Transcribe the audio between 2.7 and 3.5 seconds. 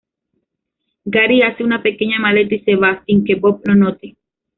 va, sin que